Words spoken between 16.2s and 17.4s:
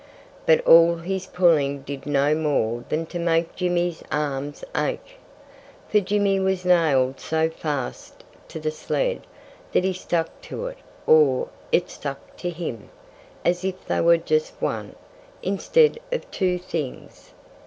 two, things.